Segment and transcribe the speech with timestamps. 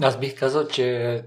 [0.00, 1.20] Аз бих казал, че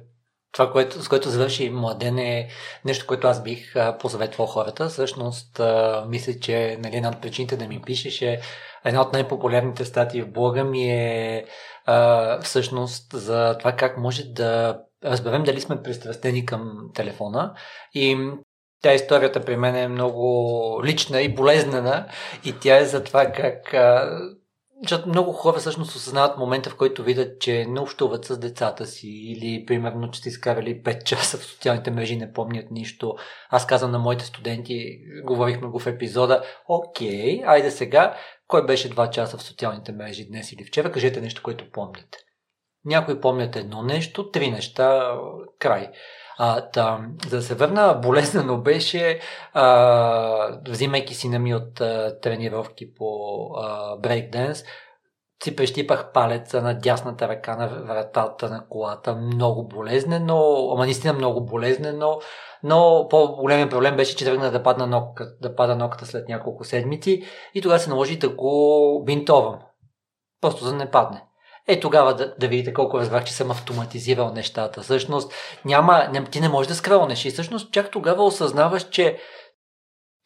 [0.51, 2.49] това, което, с което завърши младен е
[2.85, 4.89] нещо, което аз бих а, посъветвал хората.
[4.89, 8.41] Всъщност, а, мисля, че нали, една от причините да ми пишеш е
[8.85, 11.45] една от най-популярните статии в блога ми е
[11.85, 17.53] а, всъщност за това как може да разберем дали сме пристрастени към телефона.
[17.93, 18.17] И
[18.81, 22.07] тя историята при мен е много лична и болезнена
[22.45, 23.73] и тя е за това как
[24.81, 29.07] защото много хора всъщност осъзнават момента, в който видят, че не общуват с децата си
[29.07, 33.15] или, примерно, че са изкарали 5 часа в социалните мрежи, не помнят нищо.
[33.49, 39.09] Аз казвам на моите студенти, говорихме го в епизода, окей, айде сега, кой беше 2
[39.09, 42.17] часа в социалните мрежи днес или вчера, кажете нещо, което помните.
[42.85, 45.17] Някои помнят едно нещо, три неща,
[45.59, 45.91] край.
[46.37, 46.61] А,
[47.27, 49.19] за да се върна, болезнено беше,
[49.53, 54.63] а, взимайки сина ми от а, тренировки по а, брейкденс,
[55.43, 59.15] си прещипах палеца на дясната ръка на вратата на колата.
[59.15, 62.19] Много болезнено, ама наистина много болезнено.
[62.63, 67.23] Но по-големият проблем беше, че тръгна да падна ноката, да пада ноката след няколко седмици
[67.53, 69.59] и тогава се наложи да го бинтовам.
[70.41, 71.23] Просто за да не падне.
[71.67, 74.81] Е, тогава да, да видите колко разбрах, че съм автоматизирал нещата.
[74.81, 75.33] Всъщност,
[75.65, 77.25] няма, не, ти не можеш да скролнеш.
[77.25, 79.17] И всъщност, чак тогава осъзнаваш, че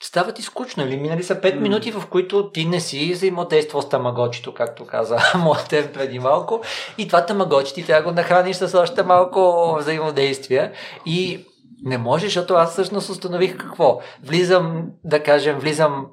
[0.04, 0.84] става ти скучно.
[0.84, 1.60] Или минали са 5 mm.
[1.60, 6.62] минути, в които ти не си взаимодействал с тамагочито, както каза Младен преди малко.
[6.98, 10.72] И това тамагочи ти трябва да го нахраниш с още малко взаимодействие.
[11.06, 11.46] И
[11.84, 14.02] не можеш, защото аз всъщност установих какво.
[14.24, 16.06] Влизам, да кажем, влизам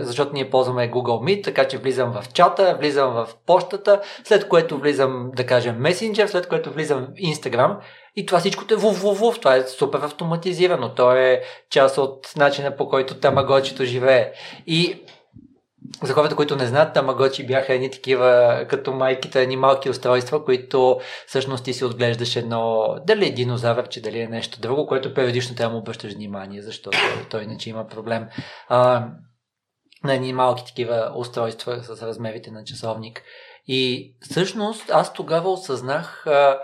[0.00, 4.78] защото ние ползваме Google Meet, така че влизам в чата, влизам в почтата, след което
[4.78, 7.76] влизам, да кажем, Messenger, след което влизам в Instagram
[8.16, 9.40] и това всичко е вув, вув, вув.
[9.40, 10.94] Това е супер автоматизирано.
[10.94, 14.32] То е част от начина по който тамагочито живее.
[14.66, 15.02] И
[16.02, 21.00] за хората, които не знаят, тамагочи бяха едни такива, като майките, едни малки устройства, които
[21.26, 25.56] всъщност ти си отглеждаш едно, дали е динозавър, че дали е нещо друго, което периодично
[25.56, 26.98] трябва да му обръщаш внимание, защото
[27.30, 28.26] той иначе има проблем.
[28.68, 29.08] А,
[30.04, 33.22] на едни малки такива устройства с размерите на часовник.
[33.66, 36.60] И всъщност аз тогава осъзнах а,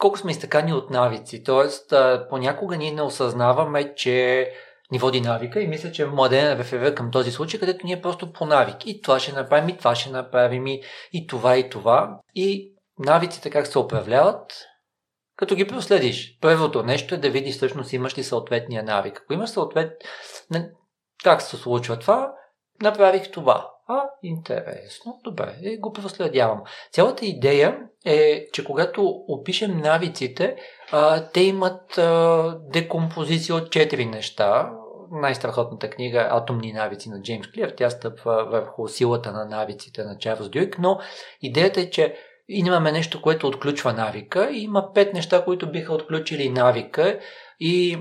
[0.00, 1.44] колко сме изтъкани от навици.
[1.44, 4.48] Тоест, а, понякога ние не осъзнаваме, че
[4.92, 8.46] ни води навика и мисля, че младен реферира към този случай, където ние просто по
[8.46, 8.86] навик.
[8.86, 10.82] И това ще направим, и това ще направим, и,
[11.12, 12.20] и това, и това.
[12.34, 14.66] И навиците как се управляват,
[15.36, 16.38] като ги проследиш.
[16.40, 19.20] Първото нещо е да видиш всъщност имаш ли съответния навик.
[19.22, 19.92] Ако имаш съответ...
[21.24, 22.32] Как се случва това?
[22.82, 23.70] Направих това.
[23.88, 26.62] А, интересно, добре, и го проследявам.
[26.92, 30.56] Цялата идея е, че когато опишем навиците,
[30.92, 34.72] а, те имат а, декомпозиция от четири неща.
[35.12, 40.48] Най-страхотната книга Атомни навици на Джеймс Клир, тя стъпва върху силата на навиците на Чарлз
[40.48, 40.98] Дюйк, но
[41.42, 42.16] идеята е, че
[42.48, 47.18] имаме нещо, което отключва навика и има пет неща, които биха отключили навика
[47.60, 47.98] и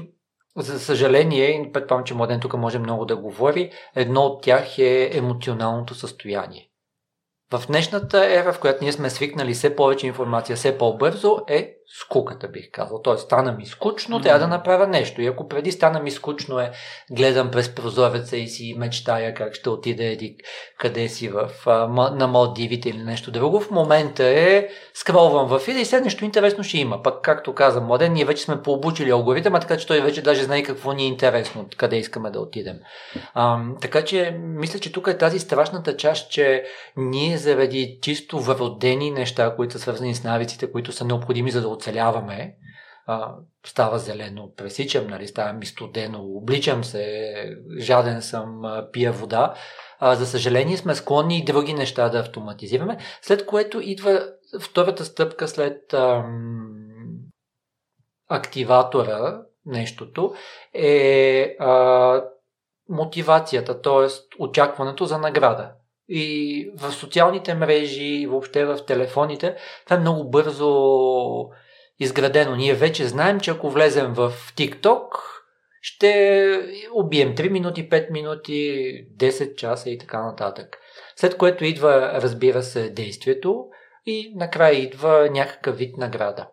[0.61, 5.95] за съжаление, предполагам, че Младен тук може много да говори, едно от тях е емоционалното
[5.95, 6.69] състояние.
[7.51, 12.47] В днешната ера, в която ние сме свикнали все повече информация, все по-бързо, е скуката,
[12.47, 13.01] бих казал.
[13.01, 14.23] Тоест, стана ми скучно, mm-hmm.
[14.23, 15.21] трябва да направя нещо.
[15.21, 16.71] И ако преди стана ми скучно е,
[17.11, 20.37] гледам през прозореца и си мечтая как ще отида еди
[20.77, 25.85] къде си в, а, на Малдивите или нещо друго, в момента е скролвам в и
[25.85, 27.03] след нещо интересно ще има.
[27.03, 30.63] Пък, както каза Младен, ние вече сме пообучили алгоритъма, така че той вече даже знае
[30.63, 32.75] какво ни е интересно, къде искаме да отидем.
[33.33, 36.63] А, така че, мисля, че тук е тази страшната част, че
[36.97, 41.67] ние заради чисто вродени неща, които са свързани с навиците, които са необходими за да
[41.79, 42.55] оцеляваме,
[43.07, 43.35] а,
[43.65, 47.33] става зелено, пресичам, нали, става ми студено, обличам се,
[47.79, 49.53] жаден съм, пия вода.
[49.99, 54.27] А, за съжаление сме склонни и други неща да автоматизираме, след което идва
[54.61, 56.69] втората стъпка след ам,
[58.29, 60.33] активатора, нещото,
[60.73, 62.23] е а,
[62.89, 64.07] мотивацията, т.е.
[64.39, 65.71] очакването за награда.
[66.09, 70.69] И в социалните мрежи, и въобще в телефоните, това е много бързо
[71.99, 72.55] изградено.
[72.55, 75.07] Ние вече знаем, че ако влезем в TikTok,
[75.81, 78.81] ще убием 3 минути, 5 минути,
[79.17, 80.77] 10 часа и така нататък.
[81.15, 83.65] След което идва, разбира се, действието
[84.05, 86.47] и накрая идва някакъв вид награда.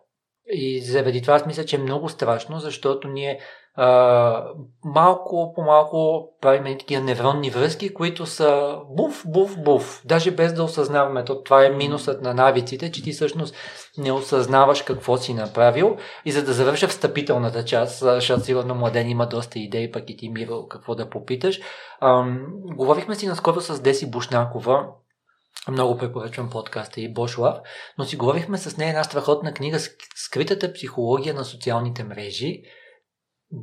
[0.49, 3.39] И заради това аз мисля, че е много страшно, защото ние
[3.79, 4.43] а,
[4.85, 10.01] малко по малко правим такива невронни връзки, които са буф, буф, буф.
[10.05, 11.25] Даже без да осъзнаваме.
[11.25, 13.55] То, това е минусът на навиците, че ти всъщност
[13.97, 15.97] не осъзнаваш какво си направил.
[16.25, 20.29] И за да завърша встъпителната част, защото сигурно младен има доста идеи, пък и ти
[20.29, 21.59] Миро какво да попиташ.
[21.99, 22.25] А,
[22.75, 24.87] говорихме си наскоро с Деси Бушнакова,
[25.71, 27.57] Много препоръчвам подкаста и Бошлав,
[27.97, 29.77] но си говорихме с нея една страхотна книга
[30.15, 32.61] Скритата психология на социалните мрежи.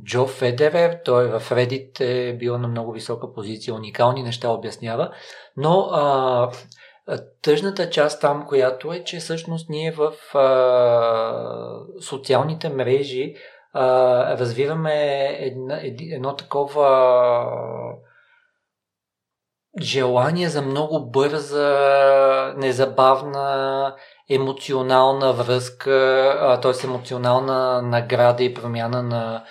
[0.03, 5.11] Джо Федерер, той в Reddit е бил на много висока позиция, уникални неща обяснява,
[5.57, 6.51] но а,
[7.41, 13.35] тъжната част там, която е, че всъщност ние в а, социалните мрежи
[13.73, 15.77] а, развиваме едно,
[16.11, 17.17] едно такова
[19.81, 23.95] желание за много бърза, незабавна,
[24.29, 26.87] емоционална връзка, т.е.
[26.87, 29.43] емоционална награда и промяна на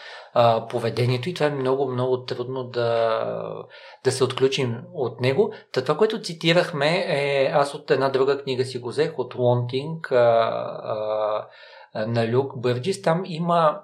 [0.68, 3.64] поведението и това е много, много трудно да,
[4.04, 5.52] да се отключим от него.
[5.72, 10.12] Та това, което цитирахме, е, аз от една друга книга си го взех, от Wanting
[10.12, 11.48] а,
[11.92, 13.02] а, на Люк Бърджис.
[13.02, 13.80] Там има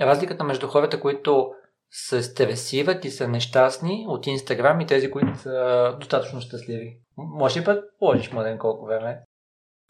[0.00, 1.50] разликата между хората, които
[1.90, 6.98] се стресират и са нещастни от Инстаграм и тези, които са достатъчно щастливи.
[7.16, 9.20] Може ли път положиш младен колко време?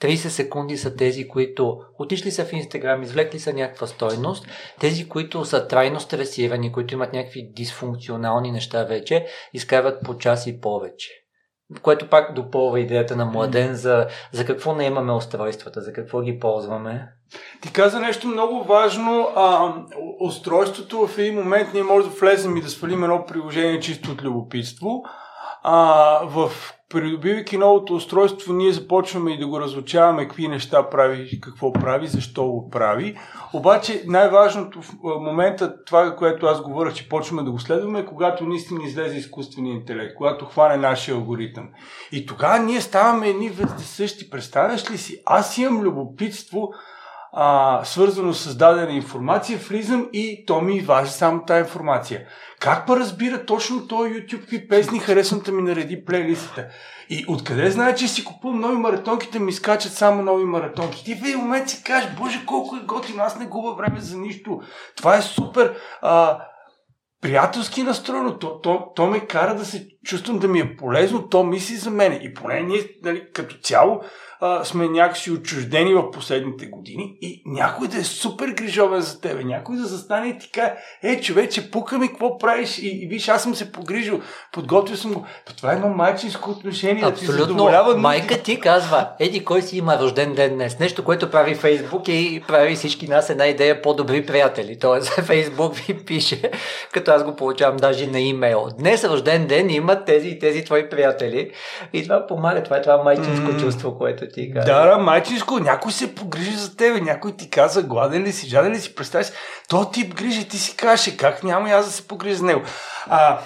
[0.03, 4.47] 30 секунди са тези, които отишли са в Инстаграм, извлекли са някаква стойност.
[4.81, 10.61] Тези, които са трайно стресирани, които имат някакви дисфункционални неща вече, изкарват по час и
[10.61, 11.09] повече.
[11.83, 16.39] Което пак допълва идеята на младен за, за какво не имаме устройствата, за какво ги
[16.39, 17.09] ползваме.
[17.61, 19.29] Ти каза нещо много важно.
[19.37, 19.75] А,
[20.21, 24.23] устройството в един момент ние може да влезем и да свалим едно приложение чисто от
[24.23, 25.03] любопитство.
[25.71, 26.51] А, в
[26.89, 32.45] придобивайки новото устройство, ние започваме и да го разучаваме какви неща прави, какво прави, защо
[32.45, 33.19] го прави.
[33.53, 38.45] Обаче най-важното в момента, това, което аз говоря, че почваме да го следваме, е когато
[38.45, 41.69] наистина излезе изкуствения интелект, когато хване нашия алгоритъм.
[42.13, 44.31] И тогава ние ставаме едни същи.
[44.31, 45.23] Представяш ли си?
[45.27, 46.71] Аз имам любопитство
[47.33, 52.27] а, свързано с дадена информация, влизам и то ми важи само тази информация.
[52.61, 56.69] Как па разбира точно този YouTube какви песни харесвам да ми нареди плейлистите?
[57.11, 61.05] И откъде знае, че си купувам нови маратонките, ми скачат само нови маратонки.
[61.05, 64.19] Ти в един момент си кажеш, боже, колко е готино, аз не губа време за
[64.19, 64.61] нищо.
[64.97, 65.77] Това е супер.
[66.03, 66.39] А,
[67.21, 68.39] приятелски настроено.
[68.39, 71.91] То, то, то ме кара да се чувствам да ми е полезно, то мисли за
[71.91, 72.19] мен.
[72.23, 74.01] И поне ние нали, като цяло
[74.41, 79.45] а, сме някакси отчуждени в последните години и някой да е супер грижовен за тебе,
[79.45, 80.73] някой да застане и ти каже,
[81.03, 82.79] е, човече, пука ми, какво правиш?
[82.79, 84.21] И, и виж, аз съм се погрижил,
[84.53, 85.27] подготвил съм го.
[85.47, 87.05] То това е едно майчинско отношение.
[87.05, 87.65] Абсолютно.
[87.65, 90.79] Да ти Майка ти казва, еди, кой си има рожден ден днес?
[90.79, 94.79] Нещо, което прави Фейсбук и прави всички нас една идея по-добри приятели.
[94.79, 96.51] Тоест, Фейсбук ви пише,
[96.93, 98.69] като аз го получавам даже на имейл.
[98.79, 101.51] Днес рожден ден имат тези и тези твои приятели.
[101.93, 102.63] И това помага.
[102.63, 103.61] Това е това майчинско mm.
[103.61, 104.75] чувство, което ти казва.
[104.75, 108.73] Да, да, майчинско, някой се погрижи за тебе, някой ти каза, гладен ли си, жаден
[108.73, 109.33] ли си, представи си,
[109.69, 112.63] то тип грижи, ти си каже, как няма и аз да се погрижа за него.
[113.07, 113.39] А,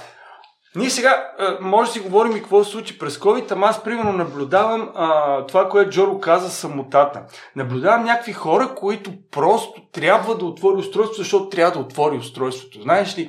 [0.77, 1.31] ние сега
[1.61, 5.47] може да си говорим и какво се случи през COVID, ама аз примерно наблюдавам а,
[5.47, 7.23] това, което Джоро каза самотата.
[7.57, 12.83] Наблюдавам някакви хора, които просто трябва да отвори устройството, защото трябва да отвори устройството.
[12.83, 13.29] Знаеш ли,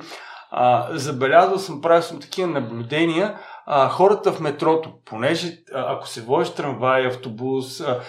[0.56, 6.50] а, забелязал съм, правил съм такива наблюдения, а, хората в метрото, понеже ако се водиш
[6.50, 8.00] трамвай, автобус, а,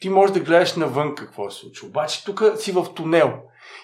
[0.00, 1.88] ти можеш да гледаш навън какво се случва.
[1.88, 3.32] Обаче тук си в тунел.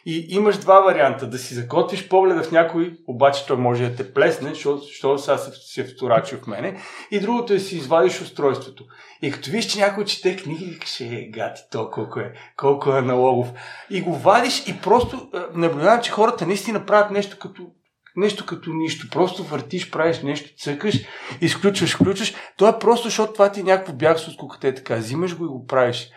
[0.07, 1.27] И имаш два варианта.
[1.27, 5.39] Да си закотвиш погледа в някой, обаче той може да те плесне, защото, защото сега
[5.39, 6.81] се, се вторачил в мене.
[7.11, 8.85] И другото е да си извадиш устройството.
[9.23, 13.03] И като виж, че някой чете книги, викаш, е, гати, то колко е, колко е
[13.03, 13.49] налогов.
[13.91, 17.67] И го вадиш и просто наблюдавам, че хората наистина правят нещо като
[18.17, 19.07] нещо като нищо.
[19.13, 20.95] Просто въртиш, правиш нещо, цъкаш,
[21.41, 22.35] изключваш, включваш.
[22.57, 24.97] То е просто, защото това ти е някакво бягство, сколько е така.
[24.97, 26.11] Взимаш го и го правиш.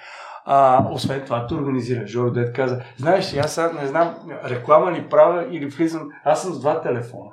[0.49, 2.07] А, освен това, те организира.
[2.07, 6.09] Жоро Дед каза, знаеш аз не знам, реклама ли правя или влизам.
[6.25, 7.31] Аз съм с два телефона.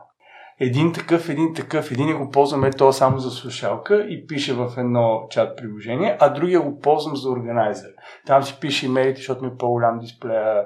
[0.60, 1.90] Един такъв, един такъв.
[1.90, 6.28] Един го ползвам е то само за слушалка и пише в едно чат приложение, а
[6.28, 7.90] другия го ползвам за органайзер.
[8.26, 10.62] Там си пише имейлите, защото ми е по-голям дисплея.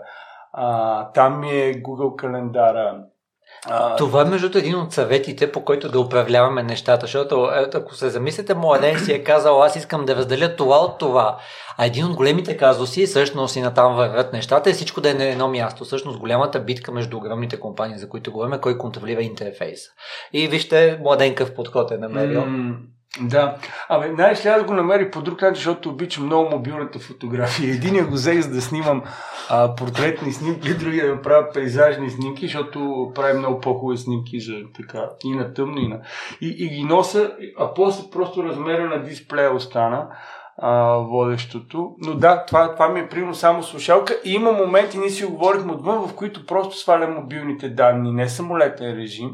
[0.52, 3.04] А, там ми е Google календара
[3.66, 3.96] а...
[3.96, 8.54] Това е между един от съветите, по който да управляваме нещата, защото ако се замислите,
[8.54, 11.38] младен си е казал, аз искам да разделя това от това.
[11.76, 15.24] А един от големите казуси, всъщност и натам вървят нещата, е всичко да е на
[15.24, 15.84] едно място.
[15.84, 19.90] Всъщност голямата битка между огромните компании, за които говорим, е кой контролира интерфейса.
[20.32, 22.40] И вижте, младенкъв подход е намерил.
[22.40, 22.74] Mm.
[23.20, 23.56] Да.
[23.88, 27.74] Абе, знаеш ли, аз го намерих по друг начин, защото обичам много мобилната фотография.
[27.74, 29.02] Единия го взех за да снимам
[29.48, 35.04] а, портретни снимки, другия да правя пейзажни снимки, защото прави много по-хубави снимки за така
[35.24, 36.00] и на тъмно и на...
[36.40, 40.08] И, и ги носа, а после просто размера на дисплея остана
[40.58, 41.94] а, водещото.
[41.98, 44.16] Но да, това, това ми е примерно само слушалка.
[44.24, 48.96] И има моменти, ние си говорихме отвън, в които просто свалям мобилните данни, не самолетен
[48.96, 49.30] режим,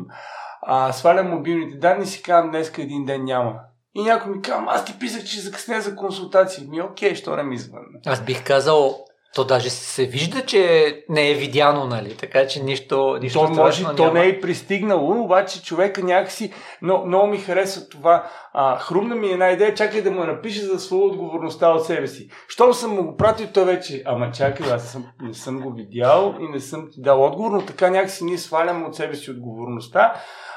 [0.67, 3.55] а свалям мобилните данни и си казвам, днеска един ден няма.
[3.95, 6.65] И някой ми казва, аз ти писах, че закъсня за консултация.
[6.69, 8.01] Ми, окей, що не ми звънна.
[8.07, 9.05] Аз бих казал,
[9.35, 12.17] то даже се вижда, че не е видяно, нали?
[12.17, 14.19] Така че нищо, нищо то, може, страшно то няма.
[14.19, 16.53] не е пристигнало, обаче човека някакси...
[16.83, 18.31] Но, много ми харесва това.
[18.53, 22.29] А, хрумна ми една идея, чакай да му напише за своя отговорността от себе си.
[22.49, 24.03] Щом съм му го пратил, той вече...
[24.07, 27.67] Ама чакай, аз съм, не съм го видял и не съм ти дал отговор, но
[27.67, 30.15] така някакси ние сваляме от себе си отговорността.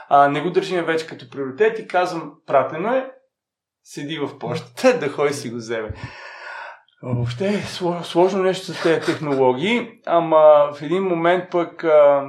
[0.09, 3.11] А, не го държим вече като приоритет и казвам, пратено е,
[3.83, 5.89] седи в почтата, да ходи си го вземе.
[7.03, 12.27] Въобще е сло- сложно нещо с тези технологии, ама в един момент пък а,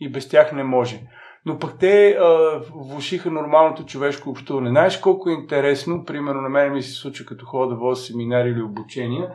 [0.00, 1.00] и без тях не може.
[1.46, 4.70] Но пък те а, влушиха нормалното човешко общуване.
[4.70, 8.50] Знаеш колко е интересно, примерно на мен ми се случва като ходя да водя семинари
[8.50, 9.32] или обучения,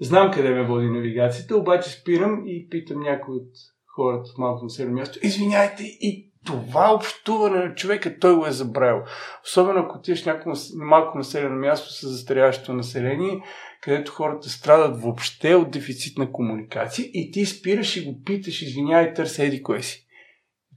[0.00, 3.48] знам къде ме води навигацията, обаче спирам и питам някой от
[3.96, 9.02] хората в малко населено място, извиняйте, и това общуване на човека той го е забравил.
[9.44, 13.42] Особено ако отидеш някакво малко населено място с застаряващо население,
[13.82, 19.14] където хората страдат въобще от дефицит на комуникация и ти спираш и го питаш, извинявай,
[19.14, 20.06] търся еди кое си.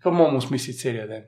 [0.04, 1.24] Това мога му смисли целият ден.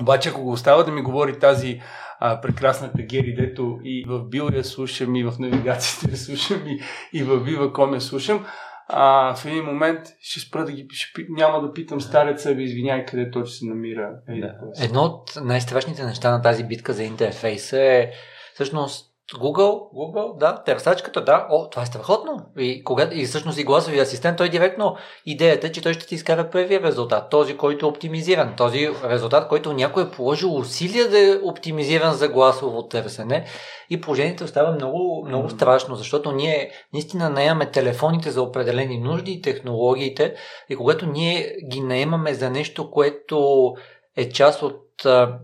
[0.00, 1.80] Обаче, ако го остава да ми говори тази
[2.20, 6.80] а, прекрасната Гери, дето и в Бил я слушам, и в навигацията я слушам, и,
[7.12, 8.46] и в Viva.com я слушам,
[8.92, 13.04] а, в един момент ще спра да ги ще, няма да питам стареца, ви извиняй
[13.06, 14.10] къде точно се намира.
[14.28, 14.54] Да.
[14.74, 14.84] си.
[14.84, 18.10] Едно от най-страшните неща на тази битка за интерфейса е
[18.54, 22.46] всъщност Google, Google, да, търсачката, да, о, това е страхотно.
[22.58, 24.96] И, когато, и всъщност и гласови асистент, той директно
[25.26, 29.48] идеята е, че той ще ти изкара първия резултат, този, който е оптимизиран, този резултат,
[29.48, 33.46] който някой е положил усилия да е оптимизиран за гласово търсене.
[33.90, 35.54] И положението става много, много Мгм.
[35.56, 40.34] страшно, защото ние наистина наемаме телефоните за определени нужди и технологиите,
[40.68, 43.72] и когато ние ги наемаме за нещо, което
[44.16, 44.89] е част от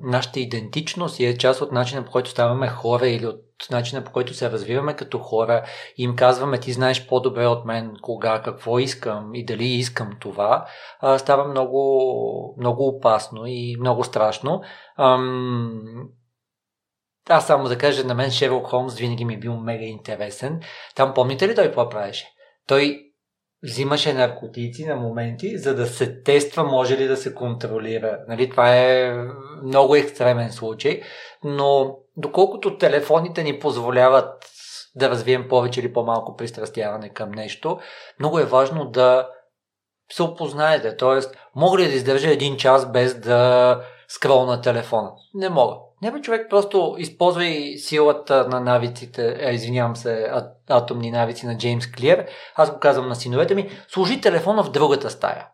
[0.03, 4.13] нашата идентичност и е част от начина по който ставаме хора или от начина по
[4.13, 5.65] който се развиваме като хора
[5.97, 10.67] и им казваме ти знаеш по-добре от мен кога, какво искам и дали искам това,
[11.01, 14.63] а, става много, много опасно и много страшно.
[14.99, 16.09] Ам,
[17.29, 20.61] аз само да кажа, на мен Шерлок Холмс винаги ми е бил мега интересен.
[20.95, 22.29] Там помните ли той какво правеше?
[22.67, 23.06] Той
[23.67, 28.19] взимаше наркотици на моменти, за да се тества може ли да се контролира.
[28.29, 29.13] Нали, това е
[29.63, 31.03] много екстремен случай,
[31.45, 34.45] но доколкото телефоните ни позволяват
[34.95, 37.79] да развием повече или по-малко пристрастяване към нещо,
[38.21, 39.29] много е важно да
[40.13, 40.97] се опознаете.
[40.97, 45.11] Тоест, мога ли да издържа един час без да скролна телефона?
[45.35, 45.75] Не мога.
[46.07, 50.31] Не бе, човек просто използвай силата на навиците, а, извинявам се,
[50.71, 52.27] атомни навици на Джеймс Клиер.
[52.55, 55.49] Аз го казвам на синовете ми, сложи телефона в другата стая.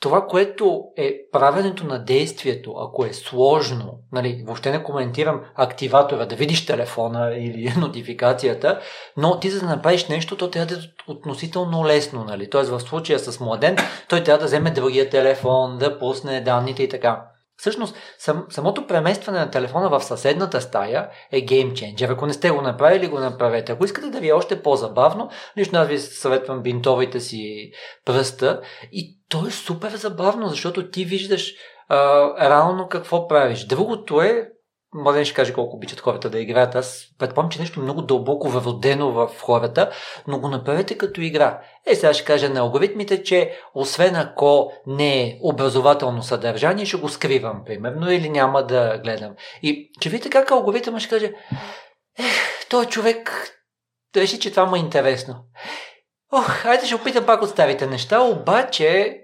[0.00, 6.36] Това, което е правенето на действието, ако е сложно, нали, въобще не коментирам активатора, да
[6.36, 8.80] видиш телефона или нотификацията,
[9.16, 12.24] но ти за да направиш нещо, то трябва да е относително лесно.
[12.24, 12.50] Нали?
[12.50, 13.76] Тоест в случая с младен,
[14.08, 17.33] той трябва да вземе другия телефон, да пусне данните и така.
[17.56, 22.08] Всъщност, сам, самото преместване на телефона в съседната стая е геймченджер.
[22.08, 23.72] Ако не сте го направили, го направете.
[23.72, 27.70] Ако искате да ви е още по-забавно, лично аз ви съветвам бинтовайте си
[28.04, 28.60] пръста
[28.92, 31.54] и то е супер забавно, защото ти виждаш
[31.88, 33.66] а, реално какво правиш.
[33.66, 34.48] Другото е,
[34.94, 36.74] Младен ще каже колко обичат хората да играят.
[36.74, 39.90] Аз предполагам, че нещо много дълбоко вродено в хората,
[40.26, 41.60] но го направете като игра.
[41.86, 47.08] Е, сега ще кажа на алгоритмите, че освен ако не е образователно съдържание, ще го
[47.08, 49.34] скривам, примерно, или няма да гледам.
[49.62, 51.32] И че видите как алгоритъмът ще каже,
[52.18, 53.50] ех, той човек
[54.16, 55.36] реши, че това му е интересно.
[56.32, 59.18] Ох, хайде ще опитам пак от старите неща, обаче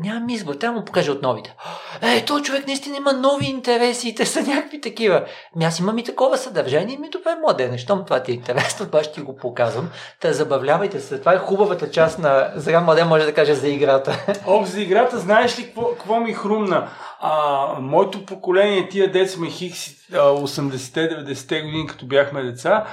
[0.00, 1.54] нямам избор, трябва му покажа от новите.
[2.02, 5.24] Е, той човек наистина има нови интереси и те са някакви такива.
[5.56, 9.04] Ми аз имам и такова съдържание, ми добре, младене, щом това ти е интересно, това
[9.04, 9.90] ще ти го показвам.
[10.20, 12.52] Та забавлявайте се, това е хубавата част на...
[12.58, 14.26] Сега младен може да каже за играта.
[14.46, 16.88] Ох, за играта, знаеш ли какво, ми хрумна?
[17.20, 22.86] А, моето поколение, тия деца ме хикси, а, 80-те, 90-те години, като бяхме деца,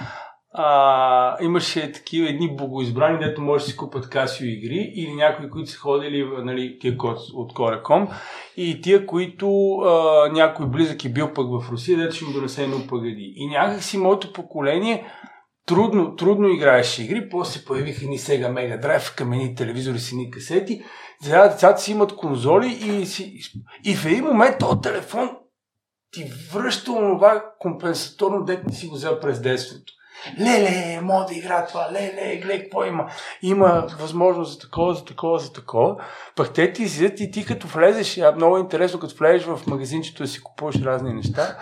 [0.54, 5.70] а, имаше такива едни богоизбрани, дето може да си купат касио игри или някои, които
[5.70, 6.98] са ходили нали, тия
[7.34, 8.08] от Кореком
[8.58, 12.64] и тия, които а, някой близък е бил пък в Русия, дето ще му донесе
[12.64, 13.34] едно пагади.
[13.36, 15.06] И някакси моето поколение
[15.66, 20.84] трудно, трудно играеше игри, после появиха ни сега Мега Драйв, камени телевизори с ни касети,
[21.24, 23.40] децата си имат конзоли и, си,
[23.84, 25.30] и в един момент този телефон
[26.12, 29.94] ти връща онова компенсаторно, дете си го взел през детството.
[30.40, 33.10] Леле, мога да игра това, леле, гледай какво има.
[33.42, 35.96] Има възможност за такова, за такова, за такова.
[36.36, 40.24] Пък те ти излизат и ти като влезеш, а много интересно, като влезеш в магазинчето
[40.24, 41.58] да си купуваш разни неща,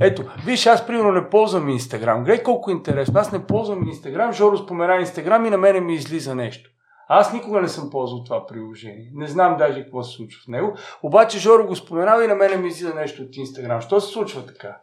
[0.00, 2.24] Ето, виж, аз примерно не ползвам Инстаграм.
[2.24, 3.20] Гледай колко интересно.
[3.20, 6.70] Аз не ползвам Инстаграм, Жоро спомена Инстаграм и на мене ми излиза нещо.
[7.08, 9.10] Аз никога не съм ползвал това приложение.
[9.14, 10.76] Не знам даже какво се случва в него.
[11.02, 13.80] Обаче Жоро го споменава и на мене ми излиза нещо от Инстаграм.
[13.80, 14.76] Що се случва така?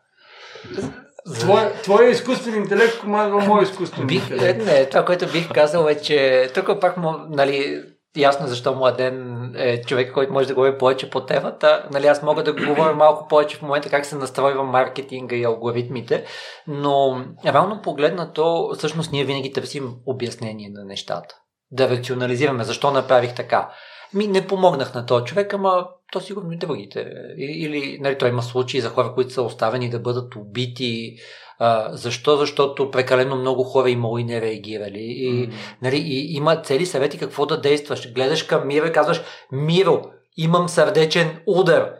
[1.40, 4.66] Твоя, твоя изкуствен интелект командва мой изкуствен бих, интелект.
[4.66, 6.96] Не, това, което бих казал е, че тук пак
[7.30, 7.84] нали,
[8.18, 11.88] ясно защо младен е човек, който може да говори повече по темата.
[11.92, 16.26] Нали, аз мога да говоря малко повече в момента как се настройва маркетинга и алгоритмите,
[16.68, 21.36] но реално погледнато, всъщност ние винаги търсим обяснение на нещата.
[21.72, 23.70] Да рационализираме защо направих така.
[24.14, 27.06] Ми не помогнах на този човек, ама то сигурно и другите.
[27.38, 31.16] Или нали, той има случаи за хора, които са оставени да бъдат убити.
[31.60, 32.38] А, защо?
[32.38, 35.02] Защото прекалено много хора имало и не реагирали.
[35.02, 35.54] И, mm.
[35.82, 38.14] нали, и има цели съвети какво да действаш.
[38.14, 40.02] Гледаш към Миро и казваш, Миро,
[40.38, 41.94] имам сърдечен удар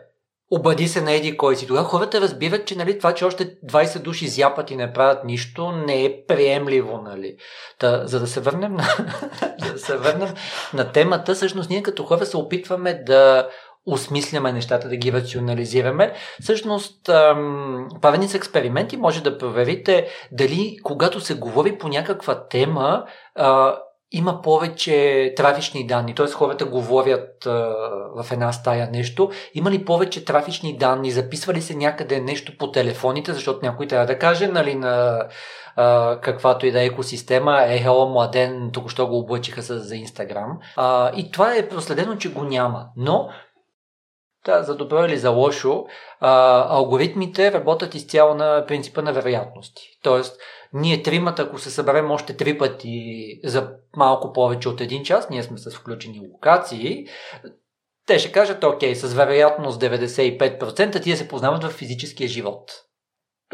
[0.50, 1.66] обади се на еди кой си.
[1.66, 5.72] Тогава хората разбират, че нали, това, че още 20 души зяпат и не правят нищо,
[5.72, 6.98] не е приемливо.
[7.04, 7.36] Нали.
[7.78, 8.84] Та, за да се върнем на,
[9.58, 10.34] за да се върнем
[10.74, 13.48] на темата, всъщност ние като хора се опитваме да
[13.86, 16.12] осмисляме нещата, да ги рационализираме.
[16.40, 17.04] Всъщност,
[18.00, 23.04] правени с експерименти може да проверите дали когато се говори по някаква тема,
[24.14, 26.26] има повече трафични данни, т.е.
[26.26, 27.50] хората говорят а,
[28.22, 32.70] в една стая нещо, има ли повече трафични данни, записва ли се някъде нещо по
[32.70, 35.26] телефоните, защото някой трябва да каже нали, на
[35.76, 40.58] а, каквато и да е екосистема, е хело младен, току-що го облъчиха за Инстаграм.
[41.16, 42.86] И това е проследено, че го няма.
[42.96, 43.28] Но
[44.44, 45.84] да, за добро или за лошо,
[46.20, 49.98] а, алгоритмите работят изцяло на принципа на вероятности.
[50.02, 50.40] Тоест,
[50.72, 55.42] ние тримата, ако се съберем още три пъти за малко повече от един час, ние
[55.42, 57.06] сме с включени локации,
[58.06, 62.72] те ще кажат, окей, с вероятност 95% тия се познават в физическия живот.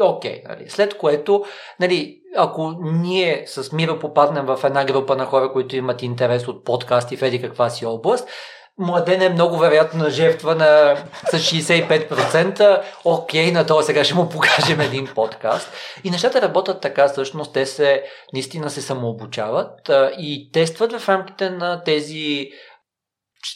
[0.01, 0.69] Окей, нали.
[0.69, 1.43] След което,
[1.79, 6.65] нали, ако ние с Мира попаднем в една група на хора, които имат интерес от
[6.65, 8.29] подкасти в еди каква си област,
[8.77, 10.97] Младен е много вероятно жертва на
[11.29, 12.83] с 65%.
[13.03, 15.73] Окей, на това сега ще му покажем един подкаст.
[16.03, 18.03] И нещата работят така, всъщност те се
[18.33, 22.49] наистина се самообучават и тестват в рамките на тези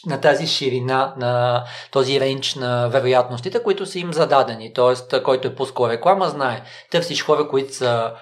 [0.06, 4.72] на тази ширина, на този рейндж на вероятностите, които са им зададени.
[4.72, 6.62] Тоест, който е пускал реклама, знае.
[6.90, 8.12] Търсиш хора, които са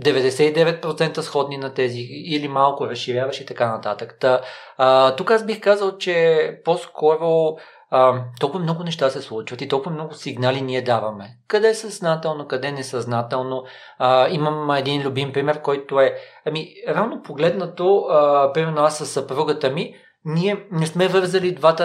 [0.00, 4.16] 99% сходни на тези или малко разширяваш и така нататък.
[4.20, 4.40] Та,
[4.76, 7.56] а, тук аз бих казал, че по-скоро
[7.90, 11.36] а, толкова много неща се случват и толкова много сигнали ние даваме.
[11.48, 13.64] Къде е съзнателно, къде несъзнателно.
[13.98, 16.14] А, имам един любим пример, който е,
[16.46, 21.84] ами, равно погледнато, а, примерно аз с съпругата ми, ние не сме вързали двата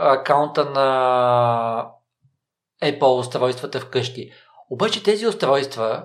[0.00, 1.90] акаунта на
[2.82, 4.30] Apple устройствата вкъщи.
[4.70, 6.04] Обаче тези устройства,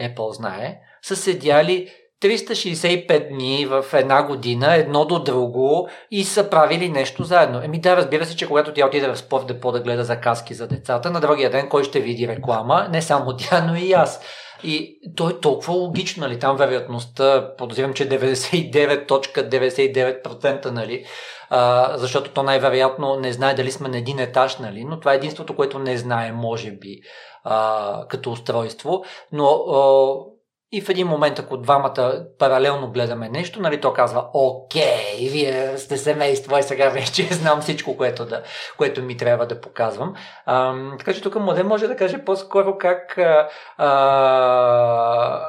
[0.00, 1.88] Apple знае, са седяли
[2.22, 7.62] 365 дни в една година, едно до друго и са правили нещо заедно.
[7.62, 10.68] Еми да, разбира се, че когато тя отиде в спорт депо да гледа заказки за
[10.68, 12.88] децата, на другия ден кой ще види реклама?
[12.92, 14.20] Не само тя, но и аз.
[14.64, 16.38] И то е толкова логично, нали?
[16.38, 21.04] Там вероятността, подозирам, че 99.99%, нали?
[21.50, 24.84] А, защото то най-вероятно не знае дали сме на един етаж, нали?
[24.84, 27.00] Но това е единството, което не знае, може би
[27.44, 30.36] а, като устройство, но а,
[30.72, 35.96] и в един момент, ако двамата паралелно гледаме нещо, нали, то казва, окей, вие сте
[35.96, 38.42] семейство, и сега вече знам всичко, което, да,
[38.76, 40.14] което ми трябва да показвам.
[40.46, 45.40] А, така че тук Младен може да каже по-скоро как а, а,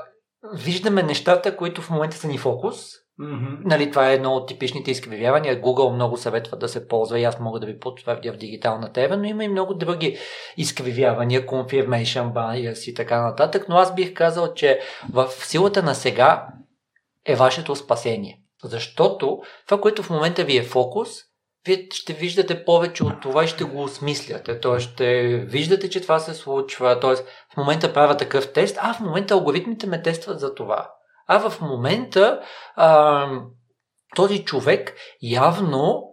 [0.53, 2.77] виждаме нещата, които в момента са ни фокус,
[3.19, 3.57] Mm-hmm.
[3.65, 5.61] Нали, това е едно от типичните изкривявания.
[5.61, 9.17] Google много съветва да се ползва и аз мога да ви потвърдя в дигиталната ера,
[9.17, 10.17] но има и много други
[10.57, 13.65] изкривявания, confirmation bias и така нататък.
[13.69, 14.79] Но аз бих казал, че
[15.13, 16.47] в силата на сега
[17.25, 18.39] е вашето спасение.
[18.63, 21.09] Защото това, което в момента ви е фокус,
[21.65, 24.59] вие ще виждате повече от това и ще го осмисляте.
[24.59, 26.99] Тоест ще виждате, че това се случва.
[26.99, 30.89] Тоест в момента правя такъв тест, а в момента алгоритмите ме тестват за това.
[31.27, 32.41] А в момента
[32.75, 33.29] а,
[34.15, 36.03] този човек явно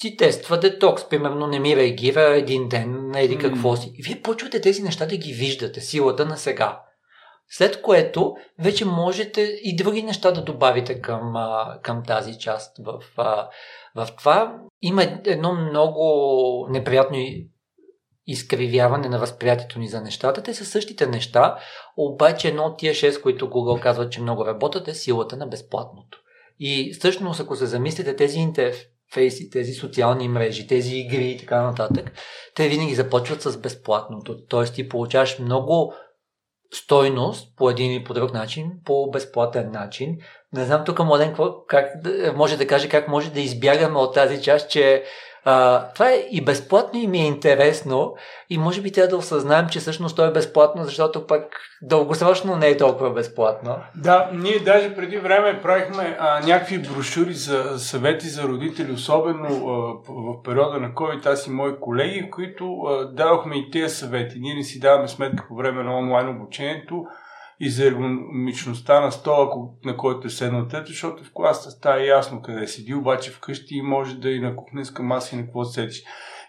[0.00, 1.08] си тества детокс.
[1.08, 3.92] Примерно не ми реагира един ден на еди какво си.
[3.94, 6.82] И вие почвате тези неща да ги виждате, силата на сега.
[7.48, 11.34] След което вече можете и други неща да добавите към,
[11.82, 12.76] към тази част.
[12.78, 13.02] В,
[13.96, 17.16] в това има едно много неприятно
[18.30, 20.42] изкривяване на възприятието ни за нещата.
[20.42, 21.58] Те са същите неща,
[21.96, 26.18] обаче едно от тия 6, които Google казва, че много работят, е силата на безплатното.
[26.58, 28.74] И всъщност, ако се замислите, тези интер...
[29.12, 32.12] фейси, тези социални мрежи, тези игри и така нататък,
[32.54, 34.46] те винаги започват с безплатното.
[34.48, 35.94] Тоест ти получаваш много
[36.72, 40.16] стойност по един или по друг начин, по безплатен начин.
[40.52, 41.34] Не знам тук Младен
[41.68, 41.86] как
[42.36, 45.04] може да каже как може да избягаме от тази част, че
[45.44, 48.14] а, това е и безплатно и ми е интересно
[48.50, 51.44] и може би трябва да осъзнаем, че всъщност то е безплатно, защото пък
[51.82, 53.76] дългосрочно не е толкова безплатно.
[53.96, 60.12] Да, ние даже преди време правихме а, някакви брошури за съвети за родители, особено а,
[60.12, 64.38] в периода на COVID, аз и мои колеги, които а, давахме и тези съвети.
[64.40, 67.04] Ние не си даваме сметка по време на онлайн обучението,
[67.60, 72.42] и за ергономичността на стола, на който е седнал тето, защото в класата става ясно
[72.42, 76.02] къде седи, обаче вкъщи и може да и на кухненска маса и на какво седиш.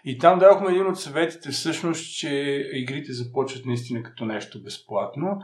[0.04, 2.30] И там дадохме един от съветите всъщност, че
[2.72, 5.38] игрите започват наистина като нещо безплатно.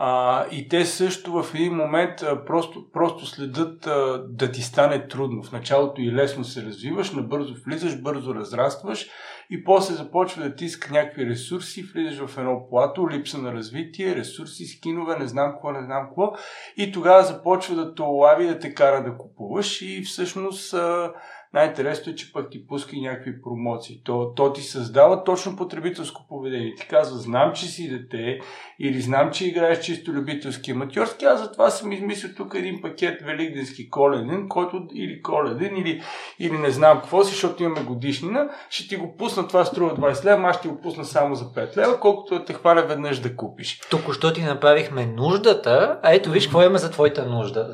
[0.00, 5.08] А, и те също в един момент а, просто, просто следят а, да ти стане
[5.08, 5.42] трудно.
[5.42, 9.06] В началото и лесно се развиваш, набързо влизаш, бързо разрастваш
[9.50, 14.66] и после започва да тиска някакви ресурси, влизаш в едно плато, липса на развитие, ресурси,
[14.66, 16.32] скинове, не знам какво, не знам какво.
[16.76, 19.82] И тогава започва да те улави, да те кара да купуваш.
[19.82, 20.74] И всъщност
[21.54, 24.00] най-интересното е, че пък ти пуска и някакви промоции.
[24.04, 26.74] То, то ти създава точно потребителско поведение.
[26.74, 28.40] Ти казва, знам, че си дете
[28.78, 33.90] или знам, че играеш чисто любителски аматьорски, аз затова съм измислил тук един пакет великденски
[33.90, 36.02] коледен, който или коледен, или,
[36.38, 40.24] или не знам какво си, защото имаме годишнина, ще ти го пусна, това струва 20
[40.24, 43.80] лева, аз ще го пусна само за 5 лева, колкото те хваля веднъж да купиш.
[43.90, 47.68] Тук що ти направихме нуждата, а ето виж какво има за твоята нужда.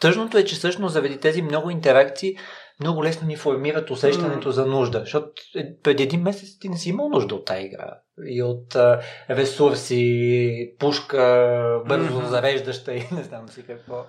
[0.00, 2.36] Тъжното е, че всъщност заради тези много интеракции
[2.80, 4.52] много лесно ни формират усещането mm.
[4.52, 7.98] за нужда, защото е, преди един месец ти не си имал нужда от тази игра
[8.26, 12.28] и от а, ресурси, пушка, бързо mm-hmm.
[12.28, 14.04] зареждаща и не знам си какво.